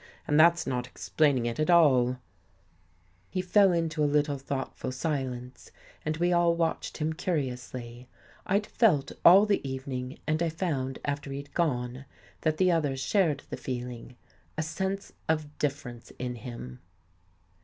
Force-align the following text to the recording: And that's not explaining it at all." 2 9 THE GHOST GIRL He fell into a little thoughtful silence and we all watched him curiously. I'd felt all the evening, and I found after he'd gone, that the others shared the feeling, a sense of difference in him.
And 0.27 0.39
that's 0.39 0.65
not 0.65 0.87
explaining 0.87 1.45
it 1.45 1.59
at 1.59 1.69
all." 1.69 2.05
2 2.05 2.05
9 2.05 2.09
THE 2.09 2.11
GHOST 2.11 2.23
GIRL 2.23 3.27
He 3.29 3.41
fell 3.43 3.71
into 3.71 4.03
a 4.03 4.05
little 4.05 4.37
thoughtful 4.39 4.91
silence 4.91 5.69
and 6.03 6.17
we 6.17 6.33
all 6.33 6.55
watched 6.55 6.97
him 6.97 7.13
curiously. 7.13 8.09
I'd 8.43 8.65
felt 8.65 9.11
all 9.23 9.45
the 9.45 9.61
evening, 9.63 10.17
and 10.25 10.41
I 10.41 10.49
found 10.49 10.97
after 11.05 11.31
he'd 11.31 11.53
gone, 11.53 12.05
that 12.41 12.57
the 12.57 12.71
others 12.71 12.99
shared 12.99 13.43
the 13.51 13.57
feeling, 13.57 14.15
a 14.57 14.63
sense 14.63 15.13
of 15.29 15.55
difference 15.59 16.11
in 16.17 16.33
him. 16.33 16.79